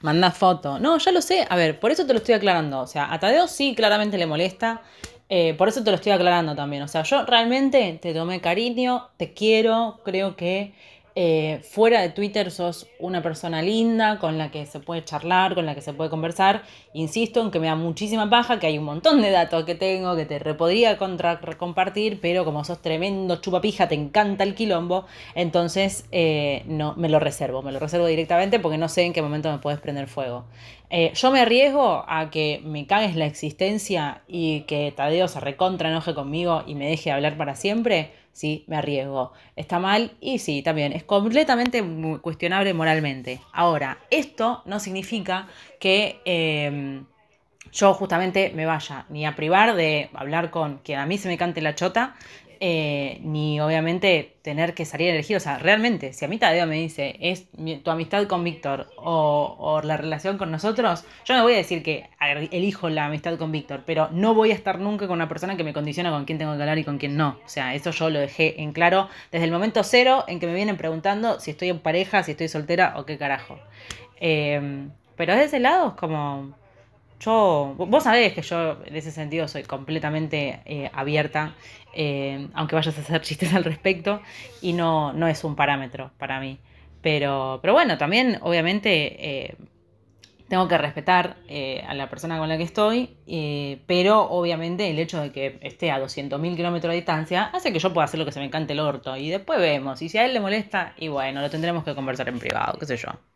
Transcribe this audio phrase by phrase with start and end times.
[0.00, 0.78] manda foto.
[0.78, 1.46] No, ya lo sé.
[1.48, 2.80] A ver, por eso te lo estoy aclarando.
[2.80, 4.82] O sea, a Tadeo sí claramente le molesta.
[5.28, 6.82] Eh, por eso te lo estoy aclarando también.
[6.82, 10.74] O sea, yo realmente te tomé cariño, te quiero, creo que
[11.14, 15.66] eh, fuera de Twitter sos una persona linda con la que se puede charlar, con
[15.66, 16.62] la que se puede conversar.
[16.92, 20.16] Insisto en que me da muchísima paja, que hay un montón de datos que tengo
[20.16, 26.62] que te podría compartir, pero como sos tremendo chupapija, te encanta el quilombo, entonces eh,
[26.66, 29.58] no, me lo reservo, me lo reservo directamente porque no sé en qué momento me
[29.58, 30.44] puedes prender fuego.
[30.90, 35.88] Eh, yo me arriesgo a que me cagues la existencia y que Tadeo se recontra
[35.88, 39.32] enoje conmigo y me deje hablar para siempre sí, me arriesgo.
[39.56, 41.82] Está mal y sí, también es completamente
[42.20, 43.40] cuestionable moralmente.
[43.52, 45.48] Ahora, esto no significa
[45.78, 47.06] que em,
[47.72, 51.38] yo justamente me vaya ni a privar de hablar con quien a mí se me
[51.38, 52.14] cante la chota,
[52.62, 55.38] eh, ni obviamente tener que salir elegido.
[55.38, 57.46] O sea, realmente, si a mí Tadeo me dice, es
[57.82, 62.10] tu amistad con Víctor o, la relación con nosotros, yo no voy a decir que
[62.50, 65.64] elijo la amistad con Víctor, pero no voy a estar nunca con una persona que
[65.64, 67.38] me condiciona con quién tengo que hablar y con quién no.
[67.46, 70.52] O sea, eso yo lo dejé en claro desde el momento cero en que me
[70.52, 73.58] vienen preguntando si estoy en pareja, si estoy soltera o qué carajo.
[74.20, 76.59] Em, pero desde ese lado es como
[77.20, 81.54] yo, vos sabés que yo en ese sentido soy completamente eh, abierta,
[81.94, 84.20] eh, aunque vayas a hacer chistes al respecto,
[84.62, 86.58] y no, no es un parámetro para mí.
[87.02, 89.56] Pero, pero bueno, también obviamente eh,
[90.48, 91.36] tengo que respetar
[91.86, 93.16] a la persona con la que estoy,
[93.86, 97.94] pero obviamente el hecho de que esté a 200.000 kilómetros de distancia hace que yo
[97.94, 100.26] pueda hacer lo que se me cante el orto, y después vemos, y si a
[100.26, 103.30] él le molesta, y bueno, lo tendremos que conversar en privado, qué sé yo.